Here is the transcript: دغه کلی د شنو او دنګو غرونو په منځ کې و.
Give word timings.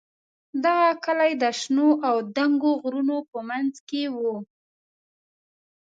دغه 0.63 0.89
کلی 1.05 1.31
د 1.41 1.43
شنو 1.59 1.87
او 2.07 2.15
دنګو 2.35 2.71
غرونو 2.81 3.17
په 3.31 3.39
منځ 3.49 3.73
کې 3.89 4.03
و. 4.15 4.17